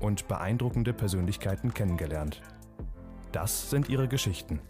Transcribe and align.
und 0.00 0.28
beeindruckende 0.28 0.92
Persönlichkeiten 0.92 1.74
kennengelernt. 1.74 2.42
Das 3.32 3.70
sind 3.70 3.88
ihre 3.88 4.08
Geschichten. 4.08 4.60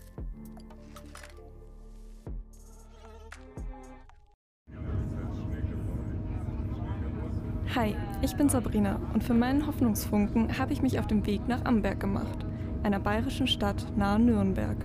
Hi, 7.77 7.95
ich 8.23 8.35
bin 8.35 8.49
Sabrina 8.49 8.99
und 9.13 9.23
für 9.23 9.35
meinen 9.35 9.67
Hoffnungsfunken 9.67 10.59
habe 10.59 10.73
ich 10.73 10.81
mich 10.81 10.99
auf 10.99 11.07
den 11.07 11.27
Weg 11.27 11.47
nach 11.47 11.65
Amberg 11.67 12.01
gemacht, 12.01 12.47
einer 12.83 12.99
bayerischen 12.99 13.47
Stadt 13.47 13.87
nahe 13.97 14.19
Nürnberg. 14.19 14.79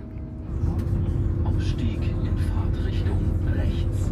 Aufstieg 1.46 2.02
in 2.02 2.38
Fahrtrichtung 2.38 3.20
rechts. 3.54 4.12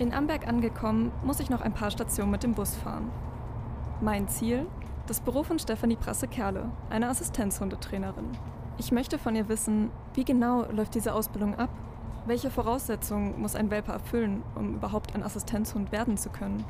In 0.00 0.12
Amberg 0.12 0.48
angekommen, 0.48 1.12
muss 1.22 1.38
ich 1.38 1.50
noch 1.50 1.60
ein 1.60 1.72
paar 1.72 1.92
Stationen 1.92 2.32
mit 2.32 2.42
dem 2.42 2.54
Bus 2.54 2.74
fahren. 2.74 3.10
Mein 4.00 4.26
Ziel? 4.26 4.66
Das 5.08 5.20
Büro 5.20 5.42
von 5.42 5.58
Stefanie 5.58 5.96
Prasse-Kerle, 5.96 6.70
einer 6.88 7.08
Assistenzhundetrainerin. 7.08 8.30
Ich 8.78 8.92
möchte 8.92 9.18
von 9.18 9.34
ihr 9.34 9.48
wissen, 9.48 9.90
wie 10.14 10.24
genau 10.24 10.64
läuft 10.70 10.94
diese 10.94 11.12
Ausbildung 11.12 11.56
ab? 11.56 11.70
Welche 12.24 12.50
Voraussetzungen 12.50 13.40
muss 13.40 13.56
ein 13.56 13.72
Welpe 13.72 13.90
erfüllen, 13.90 14.44
um 14.54 14.76
überhaupt 14.76 15.16
ein 15.16 15.24
Assistenzhund 15.24 15.90
werden 15.90 16.16
zu 16.16 16.30
können? 16.30 16.64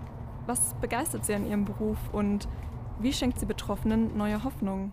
Was 0.46 0.72
begeistert 0.80 1.26
sie 1.26 1.34
an 1.34 1.46
ihrem 1.46 1.66
Beruf 1.66 1.98
und 2.10 2.48
wie 3.00 3.12
schenkt 3.12 3.38
sie 3.38 3.44
Betroffenen 3.44 4.16
neue 4.16 4.42
Hoffnung? 4.42 4.92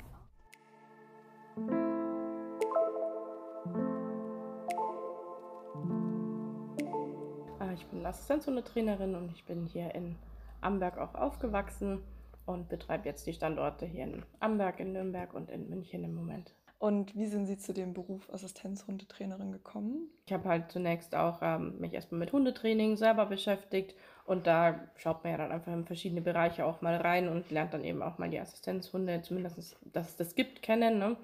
Äh, 7.61 7.73
ich 7.73 7.85
bin 7.85 8.05
Assistenzhundetrainerin 8.05 9.15
und 9.15 9.31
ich 9.31 9.45
bin 9.45 9.65
hier 9.65 9.95
in 9.95 10.17
Amberg 10.59 10.97
auch 10.97 11.15
aufgewachsen 11.15 12.01
und 12.45 12.69
betreibe 12.69 13.07
jetzt 13.07 13.25
die 13.27 13.33
Standorte 13.33 13.85
hier 13.85 14.05
in 14.05 14.23
Amberg, 14.39 14.79
in 14.79 14.93
Nürnberg 14.93 15.33
und 15.33 15.49
in 15.49 15.69
München 15.69 16.03
im 16.03 16.15
Moment. 16.15 16.53
Und 16.79 17.13
wie 17.13 17.25
sind 17.25 17.45
Sie 17.45 17.57
zu 17.57 17.73
dem 17.73 17.93
Beruf 17.93 18.31
Assistenzhundetrainerin 18.31 19.51
gekommen? 19.51 20.09
Ich 20.25 20.31
habe 20.31 20.47
halt 20.47 20.71
zunächst 20.71 21.13
auch 21.13 21.39
ähm, 21.41 21.77
mich 21.79 21.93
erstmal 21.93 22.19
mit 22.19 22.31
Hundetraining 22.31 22.95
selber 22.95 23.25
beschäftigt 23.25 23.95
und 24.25 24.47
da 24.47 24.79
schaut 24.95 25.23
man 25.23 25.31
ja 25.31 25.37
dann 25.37 25.51
einfach 25.51 25.73
in 25.73 25.85
verschiedene 25.85 26.21
Bereiche 26.21 26.65
auch 26.65 26.81
mal 26.81 26.95
rein 26.95 27.27
und 27.27 27.51
lernt 27.51 27.73
dann 27.73 27.83
eben 27.83 28.01
auch 28.01 28.17
mal 28.17 28.29
die 28.29 28.39
Assistenzhunde, 28.39 29.21
zumindest, 29.23 29.75
dass 29.91 30.09
es 30.09 30.15
das 30.15 30.35
gibt, 30.35 30.61
kennen. 30.61 30.99
Ne? 30.99 31.17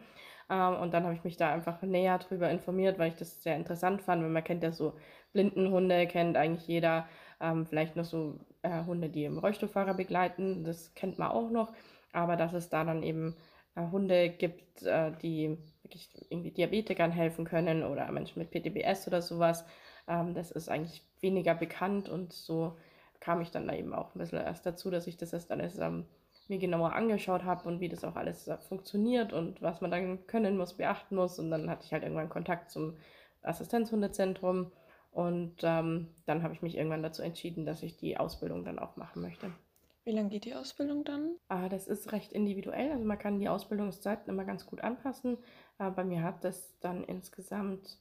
Ähm, 0.49 0.75
und 0.75 0.93
dann 0.93 1.05
habe 1.05 1.15
ich 1.15 1.23
mich 1.23 1.37
da 1.37 1.53
einfach 1.53 1.81
näher 1.81 2.17
drüber 2.19 2.49
informiert, 2.49 2.99
weil 2.99 3.09
ich 3.09 3.15
das 3.15 3.41
sehr 3.41 3.55
interessant 3.55 4.01
fand, 4.01 4.23
weil 4.23 4.29
man 4.29 4.43
kennt 4.43 4.61
ja 4.61 4.73
so 4.73 4.93
Blindenhunde, 5.31 6.05
kennt 6.07 6.35
eigentlich 6.35 6.67
jeder, 6.67 7.07
ähm, 7.39 7.65
vielleicht 7.65 7.95
noch 7.95 8.05
so 8.05 8.39
äh, 8.65 8.85
Hunde, 8.85 9.09
die 9.09 9.25
im 9.25 9.37
Rollstuhlfahrer 9.37 9.93
begleiten, 9.93 10.63
das 10.63 10.93
kennt 10.95 11.19
man 11.19 11.31
auch 11.31 11.49
noch, 11.49 11.73
aber 12.11 12.35
dass 12.35 12.53
es 12.53 12.69
da 12.69 12.83
dann 12.83 13.03
eben 13.03 13.35
äh, 13.75 13.87
Hunde 13.91 14.29
gibt, 14.29 14.83
äh, 14.83 15.11
die 15.21 15.57
wirklich 15.83 16.09
irgendwie 16.29 16.51
Diabetikern 16.51 17.11
helfen 17.11 17.45
können 17.45 17.83
oder 17.83 18.11
Menschen 18.11 18.39
mit 18.39 18.51
PTBS 18.51 19.07
oder 19.07 19.21
sowas. 19.21 19.65
Ähm, 20.07 20.33
das 20.33 20.51
ist 20.51 20.69
eigentlich 20.69 21.03
weniger 21.21 21.55
bekannt 21.55 22.09
und 22.09 22.33
so 22.33 22.77
kam 23.19 23.41
ich 23.41 23.51
dann 23.51 23.67
da 23.67 23.73
eben 23.73 23.93
auch 23.93 24.13
ein 24.13 24.19
bisschen 24.19 24.39
erst 24.39 24.65
dazu, 24.65 24.91
dass 24.91 25.07
ich 25.07 25.17
das 25.17 25.33
erst 25.33 25.51
alles 25.51 25.77
ähm, 25.79 26.05
mir 26.47 26.59
genauer 26.59 26.93
angeschaut 26.93 27.43
habe 27.43 27.67
und 27.67 27.79
wie 27.79 27.89
das 27.89 28.03
auch 28.03 28.15
alles 28.15 28.47
äh, 28.47 28.57
funktioniert 28.57 29.33
und 29.33 29.61
was 29.61 29.81
man 29.81 29.91
dann 29.91 30.27
können 30.27 30.57
muss, 30.57 30.73
beachten 30.73 31.15
muss. 31.15 31.39
Und 31.39 31.51
dann 31.51 31.69
hatte 31.69 31.85
ich 31.85 31.93
halt 31.93 32.03
irgendwann 32.03 32.29
Kontakt 32.29 32.69
zum 32.71 32.95
Assistenzhundezentrum 33.41 34.71
und 35.15 35.55
ähm, 35.63 36.09
dann 36.25 36.43
habe 36.43 36.53
ich 36.53 36.61
mich 36.61 36.75
irgendwann 36.75 37.01
dazu 37.01 37.21
entschieden, 37.21 37.65
dass 37.65 37.83
ich 37.83 37.95
die 37.95 38.17
Ausbildung 38.17 38.65
dann 38.65 38.77
auch 38.77 38.97
machen 38.97 39.21
möchte. 39.21 39.49
Wie 40.03 40.11
lange 40.11 40.27
geht 40.27 40.43
die 40.43 40.55
Ausbildung 40.55 41.05
dann? 41.05 41.37
Ah, 41.47 41.69
das 41.69 41.87
ist 41.87 42.11
recht 42.11 42.33
individuell. 42.33 42.91
Also 42.91 43.05
man 43.05 43.17
kann 43.17 43.39
die 43.39 43.47
Ausbildungszeiten 43.47 44.27
immer 44.27 44.43
ganz 44.43 44.65
gut 44.65 44.81
anpassen. 44.81 45.37
Aber 45.77 45.95
bei 45.95 46.03
mir 46.03 46.21
hat 46.21 46.43
das 46.43 46.77
dann 46.81 47.05
insgesamt 47.05 47.97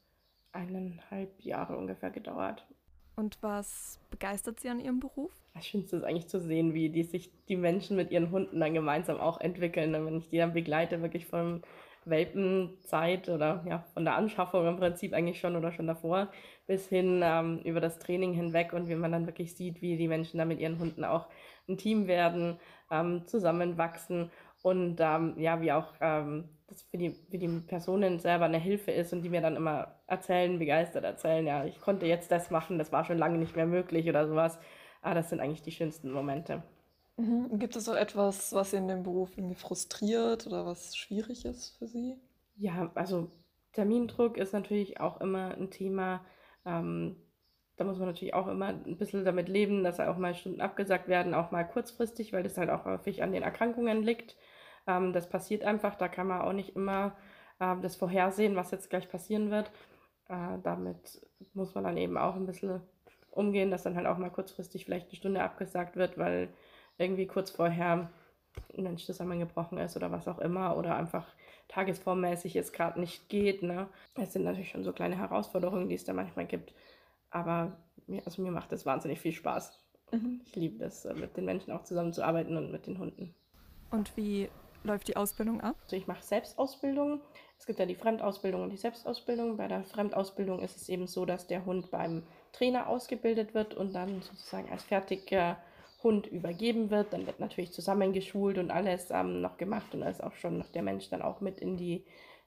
eineinhalb 0.50 1.40
Jahre 1.40 1.76
ungefähr 1.76 2.10
gedauert. 2.10 2.66
Und 3.14 3.40
was 3.42 4.00
begeistert 4.10 4.58
Sie 4.58 4.68
an 4.68 4.80
Ihrem 4.80 4.98
Beruf? 4.98 5.30
Ich 5.56 5.70
finde 5.70 5.96
es 5.96 6.02
eigentlich 6.02 6.26
zu 6.26 6.40
sehen, 6.40 6.74
wie 6.74 6.90
die 6.90 7.04
sich 7.04 7.30
die 7.46 7.56
Menschen 7.56 7.96
mit 7.96 8.10
ihren 8.10 8.32
Hunden 8.32 8.58
dann 8.58 8.74
gemeinsam 8.74 9.20
auch 9.20 9.40
entwickeln. 9.40 9.94
Und 9.94 10.04
wenn 10.06 10.18
ich 10.18 10.30
die 10.30 10.38
dann 10.38 10.52
begleite, 10.52 11.00
wirklich 11.00 11.26
vom 11.26 11.62
Welpenzeit 12.06 13.28
oder 13.28 13.64
ja, 13.68 13.84
von 13.94 14.04
der 14.04 14.16
Anschaffung 14.16 14.66
im 14.66 14.76
Prinzip 14.76 15.12
eigentlich 15.12 15.40
schon 15.40 15.56
oder 15.56 15.72
schon 15.72 15.86
davor 15.86 16.28
bis 16.66 16.88
hin 16.88 17.20
ähm, 17.22 17.60
über 17.64 17.80
das 17.80 17.98
Training 17.98 18.32
hinweg 18.32 18.72
und 18.72 18.88
wie 18.88 18.94
man 18.94 19.12
dann 19.12 19.26
wirklich 19.26 19.54
sieht, 19.54 19.82
wie 19.82 19.96
die 19.96 20.08
Menschen 20.08 20.38
da 20.38 20.44
mit 20.44 20.60
ihren 20.60 20.78
Hunden 20.78 21.04
auch 21.04 21.28
ein 21.68 21.78
Team 21.78 22.06
werden, 22.06 22.58
ähm, 22.90 23.26
zusammenwachsen 23.26 24.30
und 24.62 24.98
ähm, 25.00 25.34
ja, 25.38 25.60
wie 25.60 25.72
auch 25.72 25.92
ähm, 26.00 26.48
das 26.68 26.82
für 26.82 26.96
die, 26.96 27.10
für 27.30 27.38
die 27.38 27.48
Personen 27.66 28.18
selber 28.18 28.46
eine 28.46 28.58
Hilfe 28.58 28.90
ist 28.90 29.12
und 29.12 29.22
die 29.22 29.28
mir 29.28 29.42
dann 29.42 29.56
immer 29.56 29.94
erzählen, 30.06 30.58
begeistert 30.58 31.04
erzählen, 31.04 31.46
ja, 31.46 31.64
ich 31.64 31.80
konnte 31.80 32.06
jetzt 32.06 32.30
das 32.30 32.50
machen, 32.50 32.78
das 32.78 32.92
war 32.92 33.04
schon 33.04 33.18
lange 33.18 33.38
nicht 33.38 33.56
mehr 33.56 33.66
möglich 33.66 34.08
oder 34.08 34.26
sowas. 34.26 34.58
Ah, 35.02 35.14
das 35.14 35.28
sind 35.30 35.40
eigentlich 35.40 35.62
die 35.62 35.72
schönsten 35.72 36.10
Momente. 36.10 36.62
Mhm. 37.16 37.58
Gibt 37.58 37.74
es 37.76 37.84
so 37.86 37.94
etwas, 37.94 38.52
was 38.52 38.70
Sie 38.70 38.76
in 38.76 38.86
dem 38.88 39.02
Beruf 39.02 39.36
irgendwie 39.36 39.54
frustriert 39.56 40.46
oder 40.46 40.64
was 40.66 40.96
schwierig 40.96 41.44
ist 41.44 41.76
für 41.78 41.86
Sie? 41.88 42.16
Ja, 42.56 42.90
also 42.94 43.30
Termindruck 43.72 44.36
ist 44.36 44.52
natürlich 44.52 45.00
auch 45.00 45.20
immer 45.20 45.54
ein 45.56 45.70
Thema. 45.70 46.24
Ähm, 46.64 47.16
da 47.76 47.84
muss 47.84 47.98
man 47.98 48.08
natürlich 48.08 48.34
auch 48.34 48.46
immer 48.46 48.68
ein 48.68 48.96
bisschen 48.98 49.24
damit 49.24 49.48
leben, 49.48 49.82
dass 49.82 49.98
auch 49.98 50.16
mal 50.16 50.34
Stunden 50.34 50.60
abgesagt 50.60 51.08
werden, 51.08 51.34
auch 51.34 51.50
mal 51.50 51.64
kurzfristig, 51.64 52.32
weil 52.32 52.44
das 52.44 52.56
halt 52.56 52.70
auch 52.70 52.84
häufig 52.84 53.22
an 53.22 53.32
den 53.32 53.42
Erkrankungen 53.42 54.02
liegt. 54.02 54.36
Ähm, 54.86 55.12
das 55.12 55.28
passiert 55.28 55.64
einfach, 55.64 55.96
da 55.96 56.08
kann 56.08 56.28
man 56.28 56.42
auch 56.42 56.52
nicht 56.52 56.76
immer 56.76 57.16
ähm, 57.60 57.82
das 57.82 57.96
vorhersehen, 57.96 58.54
was 58.56 58.70
jetzt 58.70 58.90
gleich 58.90 59.08
passieren 59.08 59.50
wird. 59.50 59.70
Äh, 60.28 60.58
damit 60.62 61.20
muss 61.52 61.74
man 61.74 61.84
dann 61.84 61.96
eben 61.96 62.16
auch 62.16 62.36
ein 62.36 62.46
bisschen 62.46 62.80
umgehen, 63.30 63.70
dass 63.70 63.82
dann 63.82 63.96
halt 63.96 64.06
auch 64.06 64.18
mal 64.18 64.30
kurzfristig 64.30 64.84
vielleicht 64.84 65.08
eine 65.08 65.16
Stunde 65.16 65.42
abgesagt 65.42 65.96
wird, 65.96 66.16
weil 66.18 66.48
irgendwie 66.98 67.26
kurz 67.26 67.50
vorher 67.50 68.10
ein 68.76 68.82
Mensch 68.84 69.04
zusammengebrochen 69.04 69.78
ist 69.78 69.96
oder 69.96 70.12
was 70.12 70.28
auch 70.28 70.38
immer 70.38 70.76
oder 70.76 70.96
einfach 70.96 71.26
tagesformmäßig 71.68 72.56
es 72.56 72.72
gerade 72.72 73.00
nicht 73.00 73.28
geht. 73.28 73.62
Ne? 73.62 73.88
Es 74.16 74.32
sind 74.32 74.44
natürlich 74.44 74.70
schon 74.70 74.84
so 74.84 74.92
kleine 74.92 75.18
Herausforderungen, 75.18 75.88
die 75.88 75.94
es 75.94 76.04
da 76.04 76.12
manchmal 76.12 76.46
gibt. 76.46 76.72
Aber 77.30 77.76
mir, 78.06 78.22
also 78.24 78.42
mir 78.42 78.52
macht 78.52 78.72
das 78.72 78.86
wahnsinnig 78.86 79.20
viel 79.20 79.32
Spaß. 79.32 79.80
Mhm. 80.12 80.40
Ich 80.44 80.54
liebe 80.54 80.78
das, 80.78 81.04
äh, 81.04 81.14
mit 81.14 81.36
den 81.36 81.44
Menschen 81.44 81.72
auch 81.72 81.82
zusammenzuarbeiten 81.82 82.56
und 82.56 82.70
mit 82.70 82.86
den 82.86 82.98
Hunden. 82.98 83.34
Und 83.90 84.16
wie 84.16 84.48
läuft 84.84 85.08
die 85.08 85.16
Ausbildung 85.16 85.60
ab? 85.60 85.76
Also 85.82 85.96
ich 85.96 86.06
mache 86.06 86.22
Selbstausbildung. 86.22 87.20
Es 87.58 87.66
gibt 87.66 87.78
ja 87.78 87.86
die 87.86 87.94
Fremdausbildung 87.94 88.62
und 88.62 88.70
die 88.70 88.76
Selbstausbildung. 88.76 89.56
Bei 89.56 89.68
der 89.68 89.84
Fremdausbildung 89.84 90.60
ist 90.60 90.76
es 90.76 90.88
eben 90.88 91.06
so, 91.06 91.24
dass 91.24 91.46
der 91.46 91.64
Hund 91.64 91.90
beim 91.90 92.22
Trainer 92.52 92.88
ausgebildet 92.88 93.54
wird 93.54 93.74
und 93.74 93.94
dann 93.94 94.20
sozusagen 94.22 94.70
als 94.70 94.84
fertiger 94.84 95.56
Hund 96.04 96.28
übergeben 96.28 96.90
wird. 96.90 97.12
Dann 97.12 97.26
wird 97.26 97.40
natürlich 97.40 97.72
zusammengeschult 97.72 98.58
und 98.58 98.70
alles 98.70 99.10
ähm, 99.10 99.40
noch 99.40 99.56
gemacht 99.56 99.92
und 99.94 100.02
ist 100.02 100.22
auch 100.22 100.34
schon 100.34 100.64
der 100.74 100.82
Mensch 100.82 101.10
dann 101.10 101.22
auch 101.22 101.40
mit 101.40 101.60
in 101.60 101.76
die 101.76 102.04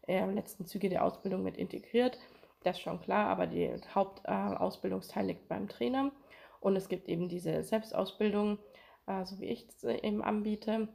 äh, 0.08 0.26
letzten 0.32 0.66
Züge 0.66 0.88
der 0.88 1.04
Ausbildung 1.04 1.44
mit 1.44 1.58
integriert. 1.58 2.18
Das 2.64 2.78
ist 2.78 2.84
schon 2.84 3.02
klar, 3.02 3.28
aber 3.28 3.48
der 3.48 3.80
Hauptausbildungsteil 3.94 5.26
äh, 5.26 5.28
liegt 5.28 5.50
beim 5.50 5.68
Trainer. 5.68 6.12
Und 6.62 6.76
es 6.76 6.88
gibt 6.88 7.10
eben 7.10 7.28
diese 7.28 7.64
Selbstausbildung, 7.64 8.58
äh, 9.08 9.26
so 9.26 9.40
wie 9.40 9.46
ich 9.46 9.68
es 9.68 9.84
eben 9.84 10.24
anbiete. 10.24 10.88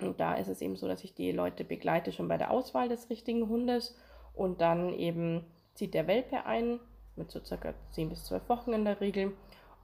Und 0.00 0.20
da 0.20 0.34
ist 0.34 0.48
es 0.48 0.60
eben 0.60 0.76
so, 0.76 0.88
dass 0.88 1.04
ich 1.04 1.14
die 1.14 1.32
Leute 1.32 1.64
begleite 1.64 2.12
schon 2.12 2.28
bei 2.28 2.36
der 2.36 2.50
Auswahl 2.50 2.88
des 2.88 3.08
richtigen 3.10 3.48
Hundes 3.48 3.96
und 4.34 4.60
dann 4.60 4.92
eben 4.92 5.44
zieht 5.74 5.94
der 5.94 6.06
Welpe 6.06 6.44
ein, 6.46 6.80
mit 7.16 7.30
so 7.30 7.42
circa 7.42 7.74
10 7.92 8.08
bis 8.08 8.24
12 8.24 8.48
Wochen 8.48 8.72
in 8.72 8.84
der 8.84 9.00
Regel. 9.00 9.32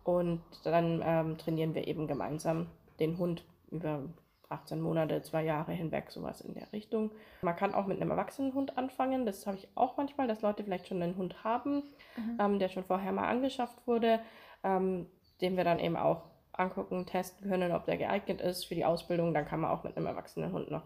Und 0.05 0.43
dann 0.65 1.03
ähm, 1.05 1.39
trainieren 1.39 1.75
wir 1.75 1.87
eben 1.87 2.07
gemeinsam 2.07 2.67
den 2.99 3.19
Hund 3.19 3.45
über 3.71 4.03
18 4.51 4.81
Monate, 4.81 5.23
zwei 5.23 5.45
Jahre 5.45 5.73
hinweg, 5.73 6.11
sowas 6.11 6.41
in 6.41 6.55
der 6.55 6.73
Richtung. 6.73 7.13
Man 7.43 7.57
kann 7.57 7.75
auch 7.75 7.87
mit 7.87 8.01
einem 8.01 8.11
erwachsenen 8.11 8.53
Hund 8.55 8.77
anfangen. 8.77 9.25
Das 9.25 9.47
habe 9.47 9.57
ich 9.57 9.69
auch 9.77 9.97
manchmal, 9.97 10.27
dass 10.27 10.43
Leute 10.43 10.65
vielleicht 10.65 10.89
schon 10.89 11.03
einen 11.03 11.17
Hund 11.17 11.45
haben, 11.45 11.85
mhm. 12.17 12.39
ähm, 12.41 12.59
der 12.59 12.69
schon 12.69 12.85
vorher 12.85 13.13
mal 13.13 13.29
angeschafft 13.29 13.87
wurde, 13.87 14.21
ähm, 14.65 15.07
den 15.41 15.57
wir 15.57 15.65
dann 15.65 15.79
eben 15.79 15.97
auch 15.97 16.23
angucken, 16.53 17.07
testen 17.07 17.49
können, 17.49 17.73
ob 17.73 17.85
der 17.85 17.97
geeignet 17.97 18.41
ist 18.41 18.65
für 18.65 18.75
die 18.75 18.85
Ausbildung. 18.85 19.33
Dann 19.33 19.47
kann 19.47 19.61
man 19.61 19.71
auch 19.71 19.85
mit 19.85 19.97
einem 19.97 20.07
erwachsenen 20.07 20.53
Hund 20.53 20.71
noch 20.71 20.83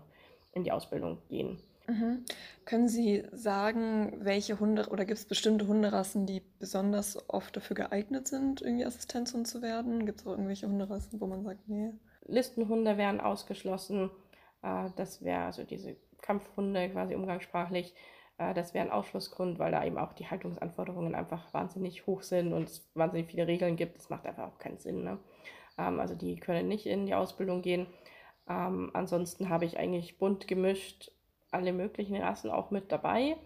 in 0.53 0.65
die 0.65 0.73
Ausbildung 0.73 1.19
gehen. 1.29 1.59
Mhm. 1.87 2.25
Können 2.65 2.89
Sie 2.89 3.25
sagen, 3.33 4.17
welche 4.21 4.59
Hunde 4.59 4.89
oder 4.89 5.05
gibt 5.05 5.19
es 5.19 5.27
bestimmte 5.27 5.67
Hunderassen, 5.67 6.27
die 6.27 6.43
besonders 6.59 7.29
oft 7.29 7.55
dafür 7.57 7.77
geeignet 7.77 8.27
sind, 8.27 8.63
irgendwie 8.63 8.87
Assistenzhund 8.87 9.47
zu 9.47 9.61
werden? 9.61 10.07
Gibt 10.07 10.21
es 10.21 10.27
auch 10.27 10.33
irgendwelche 10.33 10.67
Hunderassen, 10.67 11.21
wo 11.21 11.27
man 11.27 11.45
sagt, 11.45 11.69
nee? 11.69 11.93
Listenhunde 12.27 12.97
wären 12.97 13.21
ausgeschlossen. 13.21 14.11
Äh, 14.63 14.91
das 14.97 15.23
wäre 15.23 15.45
also 15.45 15.65
diese 15.65 15.97
Kampfhunde 16.23 16.89
quasi 16.89 17.15
umgangssprachlich. 17.15 17.95
Äh, 18.39 18.55
das 18.55 18.73
wäre 18.73 18.87
ein 18.87 18.93
Ausschlussgrund, 18.93 19.59
weil 19.59 19.73
da 19.73 19.85
eben 19.85 19.99
auch 19.99 20.15
die 20.15 20.29
Haltungsanforderungen 20.31 21.15
einfach 21.15 21.53
wahnsinnig 21.53 22.07
hoch 22.07 22.23
sind 22.23 22.55
und 22.55 22.71
es 22.71 22.91
wahnsinnig 22.95 23.29
viele 23.29 23.47
Regeln 23.47 23.77
gibt. 23.77 23.99
Das 23.99 24.09
macht 24.09 24.27
einfach 24.27 24.49
auch 24.51 24.59
keinen 24.59 24.79
Sinn. 24.79 25.05
Ne? 25.05 25.19
Ähm, 25.79 26.01
also 26.01 26.15
die 26.15 26.37
können 26.37 26.69
nicht 26.69 26.87
in 26.87 27.05
die 27.05 27.15
Ausbildung 27.15 27.61
gehen. 27.61 27.87
Ähm, 28.49 28.91
ansonsten 28.95 29.49
habe 29.51 29.67
ich 29.67 29.79
eigentlich 29.79 30.19
bunt 30.19 30.49
gemischt 30.49 31.13
alle 31.55 31.73
möglichen 31.73 32.17
Rassen 32.17 32.51
auch 32.51 32.71
mit 32.71 32.93
dabei. 32.93 33.37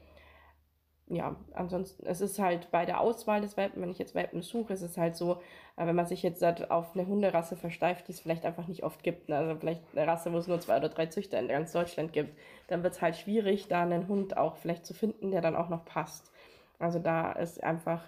Ja, 1.10 1.37
ansonsten, 1.55 2.05
es 2.06 2.20
ist 2.20 2.38
halt 2.38 2.70
bei 2.70 2.84
der 2.84 3.00
Auswahl 3.00 3.40
des 3.40 3.56
Welpen, 3.56 3.81
wenn 3.81 3.90
ich 3.90 3.99
jetzt 3.99 4.14
Welpen 4.14 4.43
suche, 4.43 4.75
ist 4.75 4.82
es 4.82 4.99
halt 4.99 5.16
so, 5.16 5.40
äh, 5.76 5.87
wenn 5.87 5.96
man 5.96 6.06
sich 6.06 6.22
jetzt 6.22 6.44
auf 6.70 6.94
eine 6.94 7.06
Hunderasse 7.06 7.56
versteift, 7.56 8.08
die 8.08 8.12
es 8.12 8.20
vielleicht 8.20 8.44
einfach 8.44 8.66
nicht 8.66 8.82
oft 8.82 9.02
gibt, 9.02 9.31
ne? 9.31 9.37
also 9.38 9.56
vielleicht 9.58 9.81
eine 9.94 10.06
Rasse, 10.06 10.32
wo 10.32 10.37
es 10.37 10.49
nur 10.49 10.60
zwei 10.60 10.76
oder 10.76 10.90
drei 10.90 11.06
Züchter 11.06 11.38
in 11.38 11.49
ganz 11.49 11.72
Deutschland 11.72 12.12
gibt, 12.12 12.38
dann 12.66 12.82
wird 12.82 12.94
es 12.94 13.00
halt 13.00 13.16
schwierig, 13.16 13.69
da 13.69 13.82
einen 13.82 14.06
Hund 14.06 14.37
auch 14.37 14.56
vielleicht 14.56 14.84
zu 14.84 14.93
finden, 14.93 15.31
der 15.31 15.40
dann 15.40 15.56
auch 15.56 15.70
noch 15.70 15.87
passt. 15.87 16.31
Also 16.78 16.99
da 16.99 17.32
ist 17.32 17.62
einfach 17.64 18.02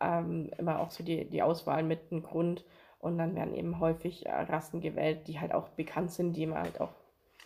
ähm, 0.00 0.50
immer 0.58 0.80
auch 0.80 0.90
so 0.90 1.04
die, 1.04 1.28
die 1.28 1.42
Auswahl 1.42 1.82
mit 1.82 2.10
ein 2.12 2.22
Grund 2.22 2.64
und 2.98 3.18
dann 3.18 3.36
werden 3.36 3.54
eben 3.54 3.78
häufig 3.78 4.24
äh, 4.24 4.32
Rassen 4.32 4.80
gewählt, 4.80 5.28
die 5.28 5.38
halt 5.38 5.52
auch 5.52 5.68
bekannt 5.70 6.12
sind, 6.12 6.32
die 6.32 6.46
man 6.46 6.62
halt 6.62 6.80
auch 6.80 6.92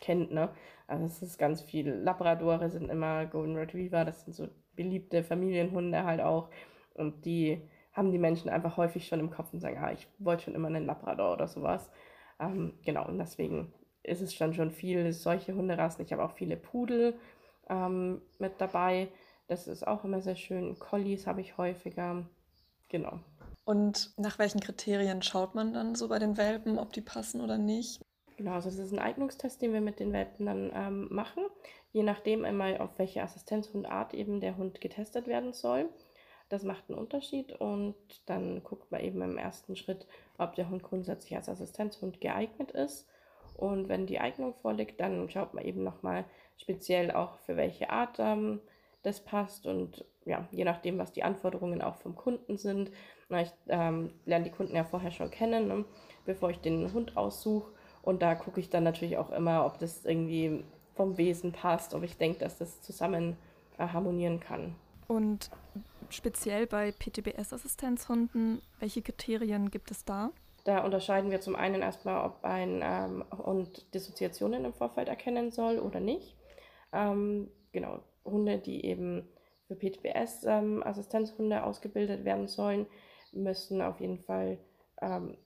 kennt, 0.02 0.30
ne? 0.32 0.50
Also 0.86 1.06
es 1.06 1.22
ist 1.22 1.38
ganz 1.38 1.62
viel. 1.62 1.88
Labradore 1.88 2.68
sind 2.68 2.90
immer 2.90 3.24
Golden 3.24 3.56
Retriever, 3.56 4.04
das 4.04 4.24
sind 4.24 4.34
so 4.34 4.48
beliebte 4.76 5.22
Familienhunde 5.22 6.04
halt 6.04 6.20
auch. 6.20 6.50
Und 6.94 7.24
die 7.24 7.62
haben 7.92 8.12
die 8.12 8.18
Menschen 8.18 8.50
einfach 8.50 8.76
häufig 8.76 9.06
schon 9.06 9.20
im 9.20 9.30
Kopf 9.30 9.52
und 9.52 9.60
sagen, 9.60 9.78
ah, 9.78 9.92
ich 9.92 10.06
wollte 10.18 10.44
schon 10.44 10.54
immer 10.54 10.68
einen 10.68 10.84
Labrador 10.86 11.32
oder 11.32 11.48
sowas. 11.48 11.90
Ähm, 12.38 12.74
genau, 12.84 13.06
und 13.06 13.18
deswegen 13.18 13.72
ist 14.02 14.20
es 14.20 14.36
dann 14.36 14.52
schon 14.52 14.70
viel 14.70 15.12
solche 15.12 15.54
Hunderassen. 15.54 16.04
Ich 16.04 16.12
habe 16.12 16.24
auch 16.24 16.32
viele 16.32 16.56
Pudel 16.56 17.14
ähm, 17.68 18.20
mit 18.38 18.60
dabei. 18.60 19.08
Das 19.46 19.68
ist 19.68 19.86
auch 19.86 20.04
immer 20.04 20.20
sehr 20.20 20.36
schön. 20.36 20.78
Collies 20.78 21.26
habe 21.26 21.40
ich 21.40 21.56
häufiger. 21.56 22.26
Genau. 22.88 23.20
Und 23.64 24.12
nach 24.16 24.38
welchen 24.38 24.60
Kriterien 24.60 25.22
schaut 25.22 25.54
man 25.54 25.72
dann 25.72 25.94
so 25.94 26.08
bei 26.08 26.18
den 26.18 26.36
Welpen, 26.36 26.78
ob 26.78 26.92
die 26.92 27.00
passen 27.00 27.40
oder 27.40 27.58
nicht? 27.58 28.02
Genau, 28.36 28.52
also 28.52 28.68
es 28.68 28.78
ist 28.78 28.92
ein 28.92 28.98
Eignungstest, 28.98 29.60
den 29.60 29.72
wir 29.72 29.80
mit 29.80 30.00
den 30.00 30.12
Welpen 30.12 30.46
dann 30.46 30.72
ähm, 30.74 31.08
machen, 31.10 31.44
je 31.92 32.02
nachdem 32.02 32.44
einmal, 32.44 32.78
auf 32.78 32.98
welche 32.98 33.22
Assistenzhundart 33.22 34.14
eben 34.14 34.40
der 34.40 34.56
Hund 34.56 34.80
getestet 34.80 35.26
werden 35.26 35.52
soll. 35.52 35.88
Das 36.48 36.64
macht 36.64 36.84
einen 36.88 36.98
Unterschied 36.98 37.52
und 37.52 37.94
dann 38.26 38.62
guckt 38.62 38.90
man 38.90 39.00
eben 39.00 39.22
im 39.22 39.38
ersten 39.38 39.76
Schritt, 39.76 40.06
ob 40.38 40.54
der 40.54 40.68
Hund 40.68 40.82
grundsätzlich 40.82 41.34
als 41.36 41.48
Assistenzhund 41.48 42.20
geeignet 42.20 42.72
ist. 42.72 43.08
Und 43.54 43.88
wenn 43.88 44.06
die 44.06 44.18
Eignung 44.18 44.54
vorliegt, 44.54 45.00
dann 45.00 45.30
schaut 45.30 45.54
man 45.54 45.64
eben 45.64 45.82
nochmal 45.82 46.24
speziell 46.56 47.10
auch 47.10 47.38
für 47.38 47.56
welche 47.56 47.90
Art 47.90 48.18
ähm, 48.18 48.60
das 49.02 49.24
passt 49.24 49.66
und 49.66 50.04
ja, 50.24 50.46
je 50.52 50.64
nachdem, 50.64 50.98
was 50.98 51.12
die 51.12 51.24
Anforderungen 51.24 51.82
auch 51.82 51.96
vom 51.96 52.14
Kunden 52.14 52.56
sind. 52.56 52.92
Na, 53.28 53.42
ich 53.42 53.52
ähm, 53.68 54.12
lerne 54.24 54.44
die 54.44 54.50
Kunden 54.50 54.76
ja 54.76 54.84
vorher 54.84 55.10
schon 55.10 55.30
kennen, 55.30 55.68
ne, 55.68 55.84
bevor 56.24 56.50
ich 56.50 56.60
den 56.60 56.92
Hund 56.92 57.16
aussuche 57.16 57.72
und 58.02 58.22
da 58.22 58.34
gucke 58.34 58.60
ich 58.60 58.68
dann 58.68 58.84
natürlich 58.84 59.16
auch 59.16 59.30
immer, 59.30 59.64
ob 59.64 59.78
das 59.78 60.04
irgendwie 60.04 60.64
vom 60.94 61.16
Wesen 61.16 61.52
passt, 61.52 61.94
ob 61.94 62.02
ich 62.02 62.18
denke, 62.18 62.40
dass 62.40 62.58
das 62.58 62.82
zusammen 62.82 63.36
äh, 63.78 63.86
harmonieren 63.86 64.40
kann. 64.40 64.74
Und 65.08 65.50
speziell 66.10 66.66
bei 66.66 66.92
PTBS-Assistenzhunden, 66.92 68.60
welche 68.80 69.02
Kriterien 69.02 69.70
gibt 69.70 69.90
es 69.90 70.04
da? 70.04 70.30
Da 70.64 70.84
unterscheiden 70.84 71.30
wir 71.30 71.40
zum 71.40 71.56
einen 71.56 71.82
erstmal, 71.82 72.24
ob 72.24 72.44
ein 72.44 72.80
ähm, 72.82 73.24
Hund 73.36 73.92
Dissoziationen 73.94 74.64
im 74.64 74.72
Vorfeld 74.72 75.08
erkennen 75.08 75.50
soll 75.50 75.78
oder 75.78 75.98
nicht. 75.98 76.36
Ähm, 76.92 77.50
genau, 77.72 78.00
Hunde, 78.24 78.58
die 78.58 78.84
eben 78.84 79.28
für 79.66 79.74
PTBS-Assistenzhunde 79.74 81.56
ähm, 81.56 81.62
ausgebildet 81.62 82.24
werden 82.24 82.46
sollen, 82.46 82.86
müssen 83.32 83.82
auf 83.82 84.00
jeden 84.00 84.18
Fall 84.18 84.58
ähm, 85.00 85.36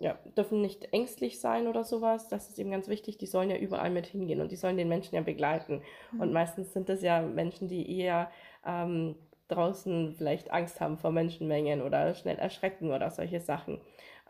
ja, 0.00 0.18
dürfen 0.36 0.62
nicht 0.62 0.92
ängstlich 0.94 1.40
sein 1.40 1.68
oder 1.68 1.84
sowas. 1.84 2.28
Das 2.28 2.48
ist 2.48 2.58
eben 2.58 2.70
ganz 2.70 2.88
wichtig. 2.88 3.18
Die 3.18 3.26
sollen 3.26 3.50
ja 3.50 3.56
überall 3.56 3.90
mit 3.90 4.06
hingehen 4.06 4.40
und 4.40 4.50
die 4.50 4.56
sollen 4.56 4.78
den 4.78 4.88
Menschen 4.88 5.14
ja 5.14 5.20
begleiten. 5.20 5.82
Mhm. 6.12 6.20
Und 6.20 6.32
meistens 6.32 6.72
sind 6.72 6.88
das 6.88 7.02
ja 7.02 7.20
Menschen, 7.20 7.68
die 7.68 7.98
eher 7.98 8.30
ähm, 8.66 9.14
draußen 9.48 10.14
vielleicht 10.16 10.50
Angst 10.52 10.80
haben 10.80 10.96
vor 10.96 11.12
Menschenmengen 11.12 11.82
oder 11.82 12.14
schnell 12.14 12.38
erschrecken 12.38 12.92
oder 12.92 13.10
solche 13.10 13.40
Sachen. 13.40 13.78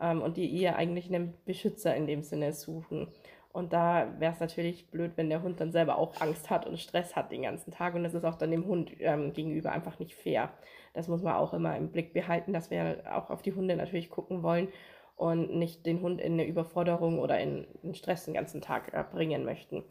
Ähm, 0.01 0.21
und 0.21 0.35
die 0.35 0.61
eher 0.61 0.75
eigentlich 0.75 1.07
einen 1.07 1.33
Beschützer 1.45 1.95
in 1.95 2.05
dem 2.05 2.21
Sinne 2.21 2.51
suchen. 2.51 3.07
Und 3.53 3.71
da 3.71 4.07
wäre 4.19 4.33
es 4.33 4.41
natürlich 4.41 4.89
blöd, 4.91 5.13
wenn 5.15 5.29
der 5.29 5.41
Hund 5.41 5.61
dann 5.61 5.71
selber 5.71 5.97
auch 5.97 6.19
Angst 6.19 6.49
hat 6.49 6.65
und 6.65 6.79
Stress 6.79 7.15
hat 7.15 7.31
den 7.31 7.43
ganzen 7.43 7.71
Tag. 7.71 7.95
Und 7.95 8.03
das 8.03 8.13
ist 8.13 8.25
auch 8.25 8.35
dann 8.35 8.51
dem 8.51 8.65
Hund 8.65 8.91
ähm, 8.99 9.31
gegenüber 9.31 9.71
einfach 9.71 9.99
nicht 9.99 10.15
fair. 10.15 10.51
Das 10.93 11.07
muss 11.07 11.21
man 11.21 11.35
auch 11.35 11.53
immer 11.53 11.77
im 11.77 11.91
Blick 11.91 12.13
behalten, 12.13 12.51
dass 12.51 12.71
wir 12.71 13.03
auch 13.13 13.29
auf 13.29 13.41
die 13.41 13.53
Hunde 13.53 13.77
natürlich 13.77 14.09
gucken 14.09 14.43
wollen 14.43 14.67
und 15.15 15.55
nicht 15.55 15.85
den 15.85 16.01
Hund 16.01 16.19
in 16.21 16.33
eine 16.33 16.45
Überforderung 16.45 17.19
oder 17.19 17.39
in, 17.39 17.67
in 17.83 17.93
Stress 17.93 18.25
den 18.25 18.33
ganzen 18.33 18.61
Tag 18.61 18.93
äh, 18.93 19.03
bringen 19.03 19.45
möchten. 19.45 19.83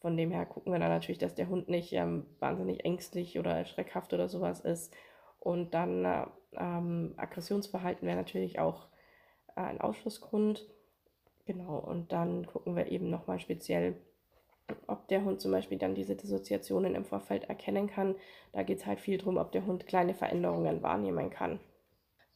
Von 0.00 0.16
dem 0.16 0.30
her 0.30 0.44
gucken 0.44 0.72
wir 0.72 0.78
dann 0.78 0.90
natürlich, 0.90 1.18
dass 1.18 1.34
der 1.34 1.48
Hund 1.48 1.68
nicht 1.68 1.92
ähm, 1.92 2.26
wahnsinnig 2.38 2.84
ängstlich 2.84 3.38
oder 3.38 3.64
schreckhaft 3.64 4.12
oder 4.12 4.28
sowas 4.28 4.60
ist. 4.60 4.94
Und 5.40 5.74
dann 5.74 6.04
äh, 6.04 6.26
ähm, 6.56 7.14
Aggressionsverhalten 7.16 8.06
wäre 8.06 8.16
natürlich 8.16 8.58
auch 8.58 8.88
äh, 9.56 9.60
ein 9.60 9.80
Ausschlussgrund. 9.80 10.66
Genau, 11.46 11.78
und 11.78 12.12
dann 12.12 12.46
gucken 12.46 12.76
wir 12.76 12.90
eben 12.90 13.10
nochmal 13.10 13.38
speziell, 13.38 13.96
ob 14.86 15.08
der 15.08 15.24
Hund 15.24 15.40
zum 15.40 15.52
Beispiel 15.52 15.78
dann 15.78 15.94
diese 15.94 16.16
Dissoziationen 16.16 16.94
im 16.94 17.04
Vorfeld 17.04 17.44
erkennen 17.44 17.86
kann. 17.86 18.14
Da 18.52 18.62
geht 18.62 18.78
es 18.78 18.86
halt 18.86 19.00
viel 19.00 19.18
darum, 19.18 19.36
ob 19.36 19.52
der 19.52 19.66
Hund 19.66 19.86
kleine 19.86 20.14
Veränderungen 20.14 20.82
wahrnehmen 20.82 21.30
kann. 21.30 21.60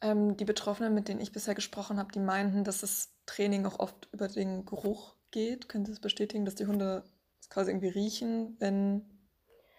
Ähm, 0.01 0.37
die 0.37 0.45
Betroffenen, 0.45 0.93
mit 0.93 1.07
denen 1.07 1.21
ich 1.21 1.31
bisher 1.31 1.55
gesprochen 1.55 1.99
habe, 1.99 2.11
die 2.11 2.19
meinten, 2.19 2.63
dass 2.63 2.81
das 2.81 3.13
Training 3.25 3.65
auch 3.65 3.79
oft 3.79 4.07
über 4.11 4.27
den 4.27 4.65
Geruch 4.65 5.15
geht. 5.31 5.69
Können 5.69 5.85
Sie 5.85 5.91
das 5.91 5.99
bestätigen, 5.99 6.45
dass 6.45 6.55
die 6.55 6.67
Hunde 6.67 7.03
das 7.39 7.49
quasi 7.49 7.71
irgendwie 7.71 7.89
riechen, 7.89 8.55
wenn 8.59 9.05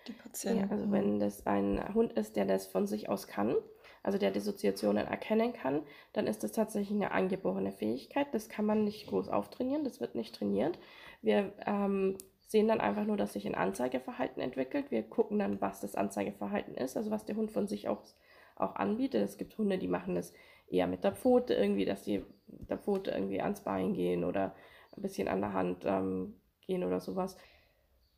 die 0.06 0.12
Patienten. 0.12 0.64
Ja, 0.64 0.70
also 0.70 0.90
wenn 0.92 1.20
das 1.20 1.46
ein 1.46 1.94
Hund 1.94 2.12
ist, 2.14 2.36
der 2.36 2.44
das 2.44 2.66
von 2.66 2.86
sich 2.86 3.08
aus 3.08 3.26
kann, 3.26 3.54
also 4.02 4.18
der 4.18 4.30
Dissoziationen 4.30 5.06
erkennen 5.06 5.52
kann, 5.52 5.82
dann 6.12 6.26
ist 6.26 6.42
das 6.42 6.52
tatsächlich 6.52 6.96
eine 6.96 7.12
angeborene 7.12 7.72
Fähigkeit. 7.72 8.28
Das 8.32 8.48
kann 8.48 8.64
man 8.64 8.84
nicht 8.84 9.06
groß 9.08 9.28
auftrainieren, 9.28 9.84
das 9.84 10.00
wird 10.00 10.14
nicht 10.14 10.34
trainiert. 10.34 10.78
Wir 11.22 11.52
ähm, 11.66 12.16
sehen 12.46 12.68
dann 12.68 12.80
einfach 12.80 13.04
nur, 13.04 13.16
dass 13.16 13.34
sich 13.34 13.46
ein 13.46 13.54
Anzeigeverhalten 13.54 14.42
entwickelt. 14.42 14.90
Wir 14.90 15.02
gucken 15.02 15.38
dann, 15.38 15.60
was 15.60 15.80
das 15.80 15.94
Anzeigeverhalten 15.94 16.74
ist, 16.74 16.96
also 16.96 17.10
was 17.10 17.24
der 17.24 17.36
Hund 17.36 17.50
von 17.52 17.68
sich 17.68 17.88
aus 17.88 18.16
auch 18.62 18.76
anbietet. 18.76 19.22
Es 19.22 19.38
gibt 19.38 19.56
Hunde, 19.58 19.78
die 19.78 19.88
machen 19.88 20.14
das 20.14 20.32
eher 20.68 20.86
mit 20.86 21.04
der 21.04 21.12
Pfote 21.12 21.54
irgendwie, 21.54 21.84
dass 21.84 22.02
die 22.02 22.24
der 22.46 22.78
Pfote 22.78 23.10
irgendwie 23.10 23.40
ans 23.40 23.60
Bein 23.60 23.94
gehen 23.94 24.24
oder 24.24 24.54
ein 24.96 25.02
bisschen 25.02 25.28
an 25.28 25.40
der 25.40 25.52
Hand 25.52 25.84
ähm, 25.86 26.34
gehen 26.66 26.84
oder 26.84 27.00
sowas. 27.00 27.36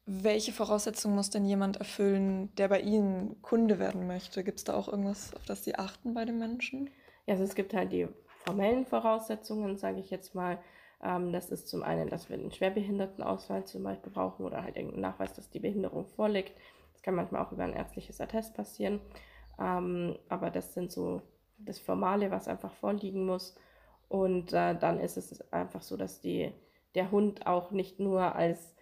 Welche 0.04 0.52
Voraussetzungen 0.52 1.14
muss 1.14 1.30
denn 1.30 1.44
jemand 1.44 1.76
erfüllen, 1.76 2.52
der 2.56 2.68
bei 2.68 2.80
Ihnen 2.80 3.40
Kunde 3.40 3.78
werden 3.78 4.06
möchte? 4.06 4.42
Gibt 4.42 4.58
es 4.58 4.64
da 4.64 4.74
auch 4.74 4.88
irgendwas, 4.88 5.32
auf 5.34 5.44
das 5.46 5.64
Sie 5.64 5.76
achten 5.76 6.12
bei 6.12 6.24
den 6.24 6.38
Menschen? 6.38 6.90
Ja, 7.26 7.34
also 7.34 7.44
es 7.44 7.54
gibt 7.54 7.72
halt 7.72 7.92
die 7.92 8.08
formellen 8.44 8.84
Voraussetzungen, 8.84 9.76
sage 9.76 10.00
ich 10.00 10.10
jetzt 10.10 10.34
mal. 10.34 10.58
Ähm, 11.02 11.32
das 11.32 11.50
ist 11.50 11.68
zum 11.68 11.84
einen, 11.84 12.08
dass 12.08 12.28
wir 12.28 12.36
einen 12.36 12.50
Schwerbehindertenausweis 12.50 13.66
zum 13.66 13.84
Beispiel 13.84 14.10
brauchen 14.10 14.44
oder 14.44 14.64
halt 14.64 14.76
irgendeinen 14.76 15.02
Nachweis, 15.02 15.34
dass 15.34 15.50
die 15.50 15.60
Behinderung 15.60 16.06
vorliegt. 16.06 16.52
Das 16.94 17.02
kann 17.02 17.14
manchmal 17.14 17.44
auch 17.44 17.52
über 17.52 17.62
ein 17.62 17.72
ärztliches 17.74 18.20
Attest 18.20 18.54
passieren. 18.54 19.00
Ähm, 19.62 20.18
aber 20.28 20.50
das 20.50 20.74
sind 20.74 20.90
so 20.90 21.22
das 21.58 21.78
Formale, 21.78 22.30
was 22.30 22.48
einfach 22.48 22.72
vorliegen 22.72 23.24
muss. 23.24 23.54
Und 24.08 24.52
äh, 24.52 24.76
dann 24.76 24.98
ist 25.00 25.16
es 25.16 25.40
einfach 25.52 25.82
so, 25.82 25.96
dass 25.96 26.20
die, 26.20 26.52
der 26.94 27.10
Hund 27.10 27.46
auch 27.46 27.70
nicht 27.70 28.00
nur 28.00 28.34
als 28.34 28.74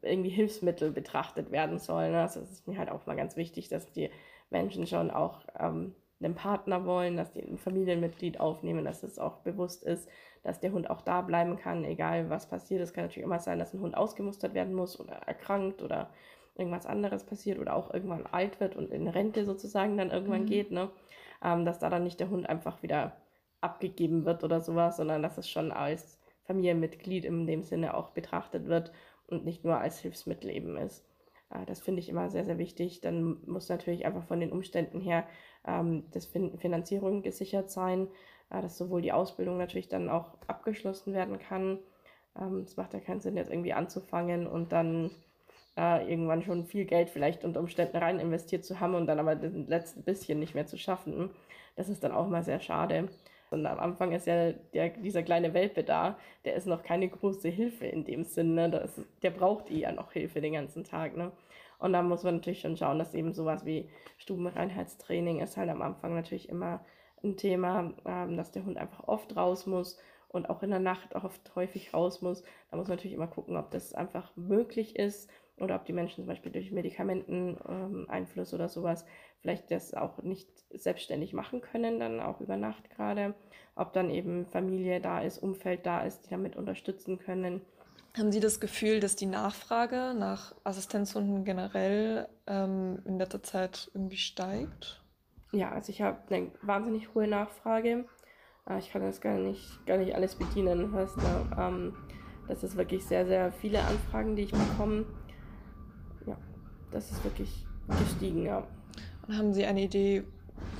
irgendwie 0.00 0.30
Hilfsmittel 0.30 0.92
betrachtet 0.92 1.50
werden 1.50 1.78
sollen. 1.78 2.12
Ne? 2.12 2.22
Also 2.22 2.40
das 2.40 2.52
ist 2.52 2.68
mir 2.68 2.78
halt 2.78 2.90
auch 2.90 3.04
mal 3.06 3.16
ganz 3.16 3.36
wichtig, 3.36 3.68
dass 3.68 3.90
die 3.92 4.10
Menschen 4.48 4.86
schon 4.86 5.10
auch 5.10 5.40
ähm, 5.58 5.94
einen 6.20 6.34
Partner 6.34 6.86
wollen, 6.86 7.16
dass 7.16 7.32
die 7.32 7.42
ein 7.42 7.58
Familienmitglied 7.58 8.40
aufnehmen, 8.40 8.84
dass 8.84 9.02
es 9.02 9.18
auch 9.18 9.38
bewusst 9.38 9.82
ist, 9.82 10.08
dass 10.44 10.60
der 10.60 10.72
Hund 10.72 10.88
auch 10.88 11.02
da 11.02 11.20
bleiben 11.20 11.56
kann, 11.56 11.84
egal 11.84 12.30
was 12.30 12.48
passiert. 12.48 12.80
Es 12.80 12.92
kann 12.92 13.04
natürlich 13.04 13.24
immer 13.24 13.40
sein, 13.40 13.58
dass 13.58 13.74
ein 13.74 13.80
Hund 13.80 13.96
ausgemustert 13.96 14.54
werden 14.54 14.74
muss 14.74 14.98
oder 14.98 15.14
erkrankt 15.14 15.82
oder 15.82 16.10
irgendwas 16.58 16.86
anderes 16.86 17.24
passiert 17.24 17.58
oder 17.58 17.74
auch 17.74 17.92
irgendwann 17.92 18.26
alt 18.26 18.60
wird 18.60 18.76
und 18.76 18.90
in 18.90 19.08
Rente 19.08 19.44
sozusagen 19.44 19.96
dann 19.96 20.10
irgendwann 20.10 20.42
mhm. 20.42 20.46
geht, 20.46 20.70
ne? 20.70 20.90
Ähm, 21.42 21.64
dass 21.64 21.78
da 21.78 21.88
dann 21.88 22.04
nicht 22.04 22.20
der 22.20 22.30
Hund 22.30 22.48
einfach 22.48 22.82
wieder 22.82 23.16
abgegeben 23.60 24.24
wird 24.24 24.44
oder 24.44 24.60
sowas, 24.60 24.96
sondern 24.96 25.22
dass 25.22 25.38
es 25.38 25.48
schon 25.48 25.72
als 25.72 26.18
Familienmitglied 26.44 27.24
in 27.24 27.46
dem 27.46 27.62
Sinne 27.62 27.94
auch 27.94 28.10
betrachtet 28.10 28.66
wird 28.66 28.92
und 29.26 29.44
nicht 29.44 29.64
nur 29.64 29.78
als 29.78 30.00
Hilfsmittel 30.00 30.50
eben 30.50 30.76
ist. 30.76 31.04
Äh, 31.50 31.64
das 31.66 31.80
finde 31.80 32.00
ich 32.00 32.08
immer 32.08 32.30
sehr, 32.30 32.44
sehr 32.44 32.58
wichtig. 32.58 33.00
Dann 33.00 33.38
muss 33.46 33.68
natürlich 33.68 34.06
einfach 34.06 34.24
von 34.24 34.40
den 34.40 34.52
Umständen 34.52 35.00
her 35.00 35.26
ähm, 35.66 36.04
das 36.10 36.26
fin 36.26 36.58
Finanzierung 36.58 37.22
gesichert 37.22 37.70
sein, 37.70 38.08
äh, 38.50 38.60
dass 38.62 38.78
sowohl 38.78 39.02
die 39.02 39.12
Ausbildung 39.12 39.58
natürlich 39.58 39.88
dann 39.88 40.08
auch 40.08 40.36
abgeschlossen 40.46 41.12
werden 41.14 41.38
kann. 41.38 41.78
Ähm, 42.38 42.60
es 42.60 42.76
macht 42.76 42.94
ja 42.94 43.00
keinen 43.00 43.20
Sinn, 43.20 43.36
jetzt 43.36 43.50
irgendwie 43.50 43.72
anzufangen 43.72 44.46
und 44.46 44.72
dann 44.72 45.10
äh, 45.78 46.10
irgendwann 46.10 46.42
schon 46.42 46.66
viel 46.66 46.84
Geld 46.84 47.08
vielleicht 47.08 47.44
unter 47.44 47.60
Umständen 47.60 47.96
rein 47.96 48.18
investiert 48.18 48.64
zu 48.64 48.80
haben 48.80 48.94
und 48.94 49.06
dann 49.06 49.20
aber 49.20 49.36
das 49.36 49.52
letzte 49.54 50.00
bisschen 50.00 50.40
nicht 50.40 50.54
mehr 50.54 50.66
zu 50.66 50.76
schaffen. 50.76 51.30
Das 51.76 51.88
ist 51.88 52.02
dann 52.02 52.12
auch 52.12 52.26
mal 52.26 52.42
sehr 52.42 52.58
schade. 52.58 53.08
Und 53.50 53.64
am 53.64 53.78
Anfang 53.78 54.12
ist 54.12 54.26
ja 54.26 54.52
der, 54.52 54.90
dieser 54.90 55.22
kleine 55.22 55.54
Welpe 55.54 55.82
da, 55.84 56.18
der 56.44 56.54
ist 56.54 56.66
noch 56.66 56.82
keine 56.82 57.08
große 57.08 57.48
Hilfe 57.48 57.86
in 57.86 58.04
dem 58.04 58.24
Sinne. 58.24 58.68
Ne? 58.68 58.88
der 59.22 59.30
braucht 59.30 59.70
eh 59.70 59.80
ja 59.80 59.92
noch 59.92 60.12
Hilfe 60.12 60.40
den 60.40 60.52
ganzen 60.52 60.84
Tag. 60.84 61.16
Ne? 61.16 61.32
Und 61.78 61.92
da 61.92 62.02
muss 62.02 62.24
man 62.24 62.36
natürlich 62.36 62.60
schon 62.60 62.76
schauen, 62.76 62.98
dass 62.98 63.14
eben 63.14 63.32
sowas 63.32 63.64
wie 63.64 63.88
Stubenreinheitstraining 64.18 65.40
ist 65.40 65.56
halt 65.56 65.70
am 65.70 65.80
Anfang 65.80 66.14
natürlich 66.14 66.48
immer 66.48 66.84
ein 67.22 67.36
Thema, 67.36 67.94
ähm, 68.04 68.36
dass 68.36 68.50
der 68.50 68.64
Hund 68.64 68.76
einfach 68.76 69.06
oft 69.06 69.34
raus 69.36 69.66
muss 69.66 69.98
und 70.28 70.50
auch 70.50 70.62
in 70.62 70.70
der 70.70 70.80
Nacht 70.80 71.14
oft 71.14 71.54
häufig 71.54 71.94
raus 71.94 72.20
muss. 72.20 72.42
Da 72.70 72.76
muss 72.76 72.88
man 72.88 72.96
natürlich 72.96 73.14
immer 73.14 73.28
gucken, 73.28 73.56
ob 73.56 73.70
das 73.70 73.94
einfach 73.94 74.30
möglich 74.36 74.96
ist 74.96 75.30
oder 75.60 75.76
ob 75.76 75.84
die 75.84 75.92
Menschen 75.92 76.16
zum 76.16 76.26
Beispiel 76.26 76.52
durch 76.52 76.70
Medikamenteneinfluss 76.70 78.52
ähm, 78.52 78.58
oder 78.58 78.68
sowas 78.68 79.04
vielleicht 79.40 79.70
das 79.70 79.94
auch 79.94 80.22
nicht 80.22 80.48
selbstständig 80.70 81.32
machen 81.32 81.60
können, 81.60 82.00
dann 82.00 82.20
auch 82.20 82.40
über 82.40 82.56
Nacht 82.56 82.90
gerade. 82.90 83.34
Ob 83.74 83.92
dann 83.92 84.10
eben 84.10 84.46
Familie 84.46 85.00
da 85.00 85.20
ist, 85.20 85.38
Umfeld 85.38 85.86
da 85.86 86.02
ist, 86.02 86.26
die 86.26 86.30
damit 86.30 86.56
unterstützen 86.56 87.18
können. 87.18 87.62
Haben 88.16 88.32
Sie 88.32 88.40
das 88.40 88.58
Gefühl, 88.58 89.00
dass 89.00 89.16
die 89.16 89.26
Nachfrage 89.26 90.14
nach 90.18 90.54
Assistenzhunden 90.64 91.44
generell 91.44 92.28
ähm, 92.46 93.00
in 93.04 93.18
letzter 93.18 93.42
Zeit 93.42 93.90
irgendwie 93.94 94.16
steigt? 94.16 95.02
Ja, 95.52 95.70
also 95.70 95.90
ich 95.90 96.02
habe 96.02 96.18
eine 96.34 96.50
wahnsinnig 96.62 97.14
hohe 97.14 97.28
Nachfrage. 97.28 98.06
Äh, 98.68 98.78
ich 98.78 98.90
kann 98.90 99.02
das 99.02 99.20
gar 99.20 99.38
nicht, 99.38 99.86
gar 99.86 99.98
nicht 99.98 100.14
alles 100.14 100.34
bedienen. 100.34 100.92
Heißt, 100.92 101.16
ne? 101.16 101.56
ähm, 101.58 101.96
das 102.48 102.64
ist 102.64 102.76
wirklich 102.76 103.04
sehr, 103.04 103.26
sehr 103.26 103.52
viele 103.52 103.80
Anfragen, 103.80 104.34
die 104.34 104.42
ich 104.42 104.52
bekomme. 104.52 105.06
Das 106.90 107.10
ist 107.10 107.22
wirklich 107.24 107.66
gestiegen, 108.00 108.44
ja. 108.44 108.66
Und 109.26 109.36
haben 109.36 109.52
Sie 109.52 109.64
eine 109.64 109.82
Idee, 109.82 110.24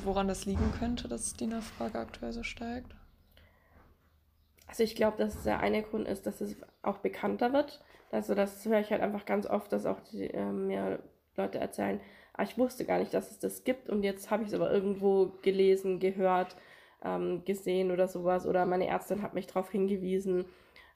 woran 0.05 0.29
das 0.29 0.47
liegen 0.47 0.73
könnte, 0.79 1.09
dass 1.09 1.35
die 1.35 1.47
Nachfrage 1.47 1.99
aktuell 1.99 2.33
so 2.33 2.43
steigt? 2.43 2.95
Also 4.67 4.83
ich 4.83 4.95
glaube, 4.95 5.17
dass 5.17 5.43
der 5.43 5.61
eine 5.61 5.83
Grund 5.83 6.07
ist, 6.07 6.27
dass 6.27 6.41
es 6.41 6.57
auch 6.83 6.99
bekannter 6.99 7.53
wird. 7.53 7.83
Also 8.11 8.35
das 8.35 8.65
höre 8.65 8.81
ich 8.81 8.91
halt 8.91 9.03
einfach 9.03 9.25
ganz 9.25 9.47
oft, 9.47 9.73
dass 9.73 9.87
auch 9.87 10.01
die, 10.01 10.29
äh, 10.29 10.53
mir 10.53 11.03
Leute 11.37 11.59
erzählen, 11.59 12.01
ah, 12.35 12.43
ich 12.43 12.59
wusste 12.59 12.85
gar 12.85 12.99
nicht, 12.99 13.13
dass 13.13 13.31
es 13.31 13.39
das 13.39 13.65
gibt 13.65 13.89
und 13.89 14.03
jetzt 14.03 14.31
habe 14.31 14.43
ich 14.43 14.49
es 14.49 14.55
aber 14.55 14.71
irgendwo 14.71 15.33
gelesen, 15.43 16.01
gehört, 16.01 16.57
ähm, 17.05 17.45
gesehen 17.45 17.91
oder 17.91 18.09
sowas 18.09 18.47
oder 18.47 18.67
meine 18.67 18.87
Ärztin 18.87 19.23
hat 19.23 19.35
mich 19.35 19.47
darauf 19.47 19.71
hingewiesen, 19.71 20.47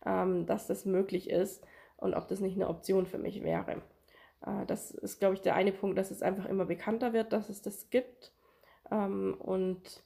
ähm, 0.04 0.46
dass 0.46 0.66
das 0.66 0.84
möglich 0.84 1.30
ist 1.30 1.64
und 1.96 2.14
ob 2.14 2.28
das 2.28 2.40
nicht 2.40 2.56
eine 2.56 2.68
Option 2.68 3.06
für 3.06 3.18
mich 3.18 3.42
wäre. 3.42 3.82
Äh, 4.46 4.66
das 4.66 4.90
ist, 4.90 5.18
glaube 5.18 5.34
ich, 5.34 5.40
der 5.40 5.54
eine 5.54 5.72
Punkt, 5.72 5.98
dass 5.98 6.10
es 6.10 6.22
einfach 6.22 6.46
immer 6.46 6.64
bekannter 6.64 7.12
wird, 7.12 7.32
dass 7.32 7.48
es 7.48 7.62
das 7.62 7.90
gibt. 7.90 8.32
Ähm, 8.90 9.34
und 9.38 10.02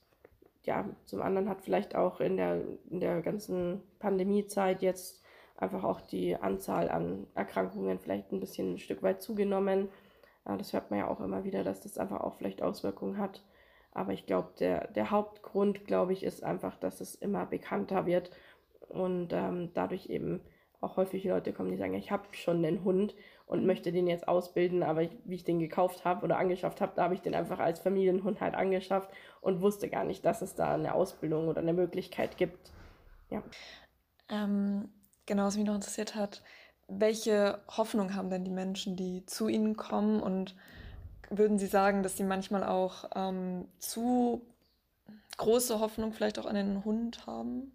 ja, 0.64 0.88
zum 1.04 1.22
anderen 1.22 1.48
hat 1.48 1.62
vielleicht 1.62 1.94
auch 1.94 2.20
in 2.20 2.36
der, 2.36 2.62
in 2.90 3.00
der 3.00 3.22
ganzen 3.22 3.82
Pandemiezeit 3.98 4.82
jetzt 4.82 5.22
einfach 5.56 5.84
auch 5.84 6.00
die 6.00 6.36
Anzahl 6.36 6.90
an 6.90 7.26
Erkrankungen 7.34 7.98
vielleicht 7.98 8.32
ein 8.32 8.40
bisschen 8.40 8.74
ein 8.74 8.78
Stück 8.78 9.02
weit 9.02 9.22
zugenommen. 9.22 9.88
Äh, 10.44 10.56
das 10.56 10.72
hört 10.72 10.90
man 10.90 11.00
ja 11.00 11.08
auch 11.08 11.20
immer 11.20 11.44
wieder, 11.44 11.64
dass 11.64 11.80
das 11.80 11.98
einfach 11.98 12.20
auch 12.20 12.34
vielleicht 12.34 12.62
Auswirkungen 12.62 13.18
hat. 13.18 13.42
Aber 13.92 14.12
ich 14.12 14.26
glaube, 14.26 14.50
der, 14.58 14.88
der 14.88 15.10
Hauptgrund, 15.10 15.86
glaube 15.86 16.12
ich, 16.12 16.22
ist 16.22 16.44
einfach, 16.44 16.76
dass 16.76 17.00
es 17.00 17.14
immer 17.14 17.46
bekannter 17.46 18.04
wird 18.04 18.30
und 18.88 19.32
ähm, 19.32 19.70
dadurch 19.72 20.10
eben 20.10 20.42
auch 20.80 20.96
häufig 20.96 21.24
Leute 21.24 21.52
kommen, 21.52 21.70
die 21.70 21.76
sagen, 21.76 21.94
ich 21.94 22.10
habe 22.10 22.24
schon 22.32 22.64
einen 22.64 22.84
Hund 22.84 23.14
und 23.46 23.66
möchte 23.66 23.92
den 23.92 24.06
jetzt 24.06 24.28
ausbilden, 24.28 24.82
aber 24.82 25.02
ich, 25.02 25.10
wie 25.24 25.36
ich 25.36 25.44
den 25.44 25.58
gekauft 25.58 26.04
habe 26.04 26.24
oder 26.24 26.38
angeschafft 26.38 26.80
habe, 26.80 26.92
da 26.96 27.04
habe 27.04 27.14
ich 27.14 27.22
den 27.22 27.34
einfach 27.34 27.58
als 27.58 27.80
Familienhund 27.80 28.40
halt 28.40 28.54
angeschafft 28.54 29.10
und 29.40 29.60
wusste 29.60 29.88
gar 29.88 30.04
nicht, 30.04 30.24
dass 30.24 30.42
es 30.42 30.54
da 30.54 30.74
eine 30.74 30.94
Ausbildung 30.94 31.48
oder 31.48 31.60
eine 31.60 31.72
Möglichkeit 31.72 32.36
gibt. 32.36 32.72
Ja. 33.30 33.42
Ähm, 34.28 34.88
genau, 35.26 35.44
was 35.44 35.56
mich 35.56 35.66
noch 35.66 35.74
interessiert 35.74 36.14
hat, 36.14 36.42
welche 36.88 37.60
Hoffnung 37.68 38.14
haben 38.14 38.30
denn 38.30 38.44
die 38.44 38.50
Menschen, 38.50 38.96
die 38.96 39.26
zu 39.26 39.48
Ihnen 39.48 39.76
kommen 39.76 40.20
und 40.20 40.56
würden 41.30 41.58
Sie 41.58 41.66
sagen, 41.66 42.02
dass 42.02 42.16
sie 42.16 42.24
manchmal 42.24 42.64
auch 42.64 43.10
ähm, 43.14 43.66
zu 43.78 44.42
große 45.36 45.80
Hoffnung 45.80 46.12
vielleicht 46.12 46.38
auch 46.38 46.46
an 46.46 46.54
den 46.54 46.84
Hund 46.84 47.26
haben? 47.26 47.72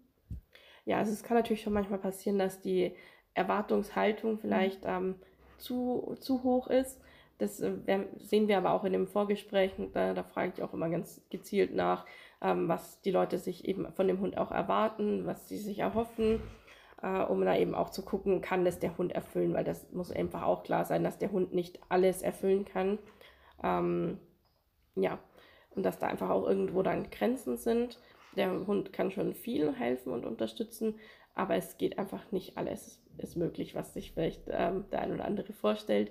Ja, 0.84 0.98
also 0.98 1.12
es 1.12 1.22
kann 1.22 1.36
natürlich 1.36 1.62
schon 1.62 1.72
manchmal 1.72 1.98
passieren, 1.98 2.38
dass 2.38 2.60
die 2.60 2.94
Erwartungshaltung 3.34 4.38
vielleicht 4.38 4.80
ähm, 4.84 5.16
zu, 5.58 6.16
zu 6.20 6.42
hoch 6.42 6.66
ist. 6.68 7.00
Das 7.38 7.60
äh, 7.60 7.72
sehen 8.18 8.48
wir 8.48 8.58
aber 8.58 8.72
auch 8.72 8.84
in 8.84 8.92
dem 8.92 9.06
Vorgespräch. 9.06 9.72
Da, 9.94 10.14
da 10.14 10.22
frage 10.22 10.52
ich 10.56 10.62
auch 10.62 10.74
immer 10.74 10.88
ganz 10.88 11.22
gezielt 11.30 11.74
nach, 11.74 12.06
ähm, 12.40 12.68
was 12.68 13.00
die 13.02 13.10
Leute 13.10 13.38
sich 13.38 13.66
eben 13.66 13.90
von 13.92 14.06
dem 14.06 14.20
Hund 14.20 14.36
auch 14.38 14.50
erwarten, 14.50 15.26
was 15.26 15.48
sie 15.48 15.58
sich 15.58 15.78
erhoffen, 15.78 16.40
äh, 17.02 17.22
um 17.22 17.44
da 17.44 17.56
eben 17.56 17.74
auch 17.74 17.90
zu 17.90 18.04
gucken, 18.04 18.40
kann 18.40 18.64
das 18.64 18.78
der 18.78 18.96
Hund 18.98 19.12
erfüllen, 19.12 19.54
weil 19.54 19.64
das 19.64 19.90
muss 19.92 20.12
einfach 20.12 20.42
auch 20.42 20.62
klar 20.62 20.84
sein, 20.84 21.04
dass 21.04 21.18
der 21.18 21.32
Hund 21.32 21.54
nicht 21.54 21.80
alles 21.88 22.22
erfüllen 22.22 22.64
kann. 22.64 22.98
Ähm, 23.62 24.18
ja, 24.94 25.18
und 25.70 25.84
dass 25.84 25.98
da 25.98 26.06
einfach 26.06 26.30
auch 26.30 26.46
irgendwo 26.46 26.82
dann 26.82 27.10
Grenzen 27.10 27.56
sind. 27.56 27.98
Der 28.36 28.66
Hund 28.66 28.92
kann 28.92 29.10
schon 29.10 29.34
viel 29.34 29.72
helfen 29.74 30.12
und 30.12 30.24
unterstützen, 30.24 30.98
aber 31.34 31.56
es 31.56 31.78
geht 31.78 31.98
einfach 31.98 32.32
nicht 32.32 32.56
alles 32.56 33.02
ist 33.18 33.36
möglich, 33.36 33.74
was 33.74 33.92
sich 33.92 34.12
vielleicht 34.12 34.42
ähm, 34.48 34.84
der 34.90 35.02
ein 35.02 35.12
oder 35.12 35.24
andere 35.24 35.52
vorstellt. 35.52 36.10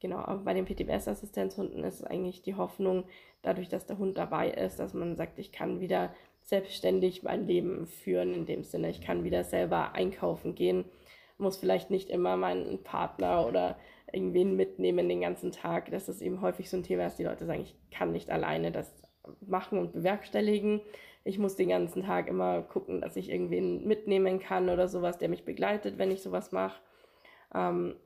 Genau, 0.00 0.18
aber 0.18 0.40
bei 0.40 0.54
den 0.54 0.66
PTBS-Assistenzhunden 0.66 1.82
ist 1.84 2.00
es 2.00 2.04
eigentlich 2.04 2.42
die 2.42 2.56
Hoffnung, 2.56 3.04
dadurch, 3.42 3.68
dass 3.68 3.86
der 3.86 3.98
Hund 3.98 4.18
dabei 4.18 4.50
ist, 4.50 4.78
dass 4.78 4.94
man 4.94 5.16
sagt, 5.16 5.38
ich 5.38 5.52
kann 5.52 5.80
wieder 5.80 6.14
selbstständig 6.42 7.22
mein 7.22 7.46
Leben 7.46 7.86
führen, 7.86 8.34
in 8.34 8.46
dem 8.46 8.64
Sinne, 8.64 8.90
ich 8.90 9.00
kann 9.00 9.24
wieder 9.24 9.44
selber 9.44 9.92
einkaufen 9.92 10.54
gehen, 10.54 10.84
muss 11.38 11.56
vielleicht 11.56 11.90
nicht 11.90 12.10
immer 12.10 12.36
meinen 12.36 12.82
Partner 12.82 13.46
oder 13.46 13.78
irgendwen 14.12 14.56
mitnehmen 14.56 15.08
den 15.08 15.22
ganzen 15.22 15.52
Tag. 15.52 15.90
Das 15.90 16.08
ist 16.08 16.20
eben 16.20 16.40
häufig 16.42 16.68
so 16.68 16.76
ein 16.76 16.82
Thema, 16.82 17.04
dass 17.04 17.16
die 17.16 17.24
Leute 17.24 17.46
sagen, 17.46 17.62
ich 17.62 17.74
kann 17.90 18.12
nicht 18.12 18.30
alleine 18.30 18.72
das 18.72 18.92
machen 19.40 19.78
und 19.78 19.92
bewerkstelligen 19.92 20.80
ich 21.24 21.38
muss 21.38 21.56
den 21.56 21.70
ganzen 21.70 22.02
Tag 22.02 22.28
immer 22.28 22.62
gucken, 22.62 23.00
dass 23.00 23.16
ich 23.16 23.30
irgendwen 23.30 23.86
mitnehmen 23.86 24.38
kann 24.38 24.68
oder 24.68 24.88
sowas, 24.88 25.16
der 25.16 25.30
mich 25.30 25.44
begleitet, 25.44 25.96
wenn 25.96 26.10
ich 26.10 26.22
sowas 26.22 26.52
mache. 26.52 26.80
Ähm, 27.54 27.96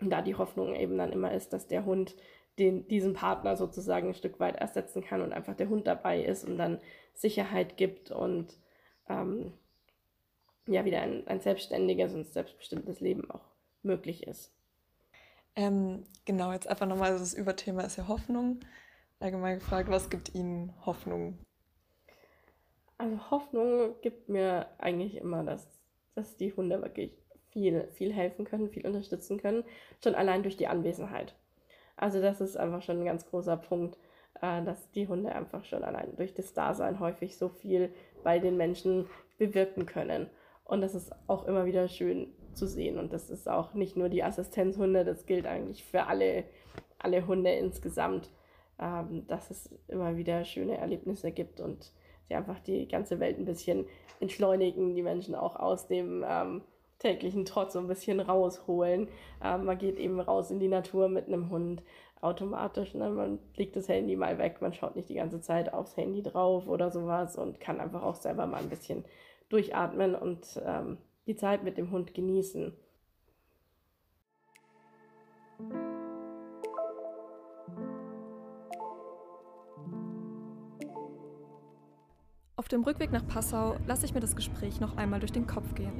da 0.00 0.22
die 0.22 0.34
Hoffnung 0.34 0.74
eben 0.74 0.98
dann 0.98 1.10
immer 1.10 1.32
ist, 1.32 1.52
dass 1.54 1.66
der 1.66 1.86
Hund 1.86 2.14
den, 2.58 2.86
diesen 2.86 3.14
Partner 3.14 3.56
sozusagen 3.56 4.08
ein 4.08 4.14
Stück 4.14 4.38
weit 4.38 4.56
ersetzen 4.56 5.02
kann 5.02 5.22
und 5.22 5.32
einfach 5.32 5.56
der 5.56 5.70
Hund 5.70 5.86
dabei 5.86 6.22
ist 6.22 6.44
und 6.44 6.58
dann 6.58 6.78
Sicherheit 7.14 7.76
gibt 7.76 8.10
und 8.10 8.58
ähm, 9.08 9.52
ja 10.66 10.84
wieder 10.84 11.00
ein, 11.00 11.26
ein 11.26 11.40
selbstständiges 11.40 12.14
und 12.14 12.26
selbstbestimmtes 12.26 13.00
Leben 13.00 13.30
auch 13.30 13.44
möglich 13.82 14.26
ist. 14.26 14.52
Ähm, 15.56 16.04
genau, 16.26 16.52
jetzt 16.52 16.68
einfach 16.68 16.86
nochmal, 16.86 17.12
also 17.12 17.24
das 17.24 17.34
Überthema 17.34 17.82
ist 17.82 17.96
ja 17.96 18.08
Hoffnung. 18.08 18.60
Allgemein 19.20 19.58
gefragt, 19.58 19.90
was 19.90 20.10
gibt 20.10 20.34
Ihnen 20.34 20.72
Hoffnung? 20.86 21.38
Also 22.98 23.30
Hoffnung 23.30 23.94
gibt 24.00 24.28
mir 24.28 24.66
eigentlich 24.78 25.16
immer, 25.16 25.42
dass, 25.42 25.68
dass 26.14 26.36
die 26.36 26.52
Hunde 26.54 26.80
wirklich 26.82 27.12
viel, 27.50 27.88
viel 27.94 28.12
helfen 28.12 28.44
können, 28.44 28.70
viel 28.70 28.86
unterstützen 28.86 29.40
können, 29.40 29.64
schon 30.02 30.14
allein 30.14 30.42
durch 30.42 30.56
die 30.56 30.68
Anwesenheit. 30.68 31.34
Also 31.96 32.20
das 32.20 32.40
ist 32.40 32.56
einfach 32.56 32.82
schon 32.82 33.00
ein 33.00 33.04
ganz 33.04 33.26
großer 33.26 33.56
Punkt, 33.56 33.98
äh, 34.40 34.62
dass 34.62 34.90
die 34.92 35.08
Hunde 35.08 35.34
einfach 35.34 35.64
schon 35.64 35.82
allein 35.82 36.14
durch 36.16 36.34
das 36.34 36.54
Dasein 36.54 37.00
häufig 37.00 37.36
so 37.36 37.48
viel 37.48 37.92
bei 38.22 38.38
den 38.38 38.56
Menschen 38.56 39.08
bewirken 39.36 39.84
können. 39.84 40.30
Und 40.64 40.80
das 40.80 40.94
ist 40.94 41.12
auch 41.26 41.46
immer 41.46 41.66
wieder 41.66 41.88
schön 41.88 42.32
zu 42.52 42.68
sehen. 42.68 42.98
Und 42.98 43.12
das 43.12 43.30
ist 43.30 43.48
auch 43.48 43.74
nicht 43.74 43.96
nur 43.96 44.08
die 44.08 44.22
Assistenzhunde, 44.22 45.04
das 45.04 45.26
gilt 45.26 45.46
eigentlich 45.46 45.84
für 45.84 46.06
alle, 46.06 46.44
alle 46.98 47.26
Hunde 47.26 47.50
insgesamt, 47.50 48.30
ähm, 48.80 49.26
dass 49.26 49.50
es 49.50 49.70
immer 49.88 50.16
wieder 50.16 50.44
schöne 50.44 50.78
Erlebnisse 50.78 51.30
gibt 51.32 51.60
und 51.60 51.92
sie 52.28 52.34
einfach 52.34 52.58
die 52.60 52.86
ganze 52.88 53.20
Welt 53.20 53.38
ein 53.38 53.44
bisschen 53.44 53.86
entschleunigen, 54.20 54.94
die 54.94 55.02
Menschen 55.02 55.34
auch 55.34 55.56
aus 55.56 55.86
dem 55.86 56.24
ähm, 56.26 56.62
täglichen 56.98 57.44
Trotz 57.44 57.74
so 57.74 57.78
ein 57.78 57.88
bisschen 57.88 58.20
rausholen. 58.20 59.08
Ähm, 59.42 59.64
man 59.64 59.78
geht 59.78 59.98
eben 59.98 60.20
raus 60.20 60.50
in 60.50 60.58
die 60.58 60.68
Natur 60.68 61.08
mit 61.08 61.26
einem 61.26 61.50
Hund 61.50 61.82
automatisch. 62.20 62.94
Ne? 62.94 63.10
Man 63.10 63.38
legt 63.56 63.76
das 63.76 63.88
Handy 63.88 64.16
mal 64.16 64.38
weg, 64.38 64.60
man 64.60 64.72
schaut 64.72 64.96
nicht 64.96 65.08
die 65.08 65.14
ganze 65.14 65.40
Zeit 65.40 65.72
aufs 65.72 65.96
Handy 65.96 66.22
drauf 66.22 66.66
oder 66.66 66.90
sowas 66.90 67.36
und 67.36 67.60
kann 67.60 67.80
einfach 67.80 68.02
auch 68.02 68.16
selber 68.16 68.46
mal 68.46 68.60
ein 68.60 68.68
bisschen 68.68 69.04
durchatmen 69.48 70.14
und 70.14 70.60
ähm, 70.64 70.98
die 71.26 71.36
Zeit 71.36 71.62
mit 71.62 71.78
dem 71.78 71.90
Hund 71.90 72.14
genießen. 72.14 72.72
Auf 82.58 82.66
dem 82.66 82.82
Rückweg 82.82 83.12
nach 83.12 83.24
Passau 83.24 83.76
lasse 83.86 84.04
ich 84.04 84.14
mir 84.14 84.20
das 84.20 84.34
Gespräch 84.34 84.80
noch 84.80 84.96
einmal 84.96 85.20
durch 85.20 85.30
den 85.30 85.46
Kopf 85.46 85.76
gehen. 85.76 85.92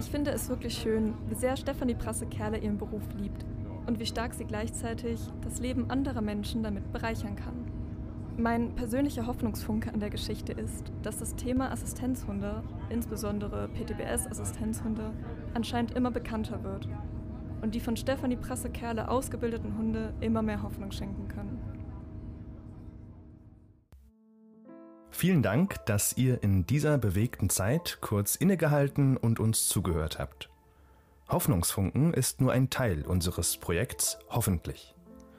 Ich 0.00 0.06
finde 0.06 0.32
es 0.32 0.48
wirklich 0.48 0.76
schön, 0.76 1.14
wie 1.28 1.36
sehr 1.36 1.56
Stefanie 1.56 1.94
Prasse-Kerle 1.94 2.58
ihren 2.58 2.76
Beruf 2.76 3.04
liebt 3.16 3.46
und 3.86 4.00
wie 4.00 4.04
stark 4.04 4.34
sie 4.34 4.46
gleichzeitig 4.46 5.20
das 5.42 5.60
Leben 5.60 5.88
anderer 5.88 6.22
Menschen 6.22 6.64
damit 6.64 6.92
bereichern 6.92 7.36
kann. 7.36 7.70
Mein 8.36 8.74
persönlicher 8.74 9.28
Hoffnungsfunke 9.28 9.94
an 9.94 10.00
der 10.00 10.10
Geschichte 10.10 10.52
ist, 10.52 10.90
dass 11.04 11.18
das 11.18 11.36
Thema 11.36 11.70
Assistenzhunde, 11.70 12.64
insbesondere 12.90 13.68
PTBS-Assistenzhunde, 13.68 15.12
anscheinend 15.54 15.92
immer 15.92 16.10
bekannter 16.10 16.64
wird 16.64 16.88
und 17.62 17.76
die 17.76 17.80
von 17.80 17.96
Stefanie 17.96 18.34
Prasse-Kerle 18.34 19.08
ausgebildeten 19.08 19.78
Hunde 19.78 20.12
immer 20.20 20.42
mehr 20.42 20.64
Hoffnung 20.64 20.90
schenken 20.90 21.28
können. 21.28 21.55
Vielen 25.18 25.42
Dank, 25.42 25.82
dass 25.86 26.18
ihr 26.18 26.42
in 26.42 26.66
dieser 26.66 26.98
bewegten 26.98 27.48
Zeit 27.48 28.00
kurz 28.02 28.36
innegehalten 28.36 29.16
und 29.16 29.40
uns 29.40 29.66
zugehört 29.66 30.18
habt. 30.18 30.50
Hoffnungsfunken 31.30 32.12
ist 32.12 32.42
nur 32.42 32.52
ein 32.52 32.68
Teil 32.68 33.00
unseres 33.00 33.56
Projekts 33.56 34.18
Hoffentlich. 34.28 34.94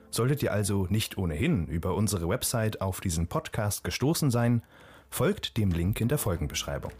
Solltet 0.10 0.42
ihr 0.42 0.52
also 0.52 0.88
nicht 0.90 1.20
ohnehin 1.20 1.68
über 1.68 1.94
unsere 1.94 2.28
Website 2.28 2.82
auf 2.82 3.02
diesen 3.02 3.28
Podcast 3.28 3.84
gestoßen 3.84 4.32
sein, 4.32 4.64
folgt 5.12 5.58
dem 5.58 5.70
Link 5.70 6.02
in 6.02 6.08
der 6.08 6.18
Folgenbeschreibung. 6.18 6.94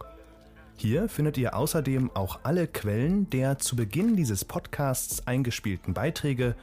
Hier 0.76 1.08
findet 1.08 1.36
ihr 1.36 1.56
außerdem 1.56 2.12
auch 2.14 2.38
alle 2.44 2.68
Quellen 2.68 3.28
der 3.30 3.58
zu 3.58 3.74
Beginn 3.74 4.14
dieses 4.14 4.44
Podcasts 4.44 5.26
eingespielten 5.26 5.94
Beiträge, 5.94 6.54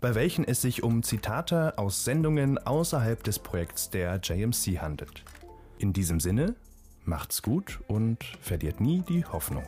bei 0.00 0.16
welchen 0.16 0.44
es 0.44 0.62
sich 0.62 0.82
um 0.82 1.04
Zitate 1.04 1.78
aus 1.78 2.04
Sendungen 2.04 2.58
außerhalb 2.58 3.22
des 3.22 3.38
Projekts 3.38 3.90
der 3.90 4.16
JMC 4.16 4.80
handelt. 4.80 5.22
In 5.80 5.94
diesem 5.94 6.20
Sinne, 6.20 6.56
macht's 7.06 7.40
gut 7.40 7.80
und 7.88 8.22
verliert 8.42 8.82
nie 8.82 9.00
die 9.08 9.24
Hoffnung. 9.24 9.64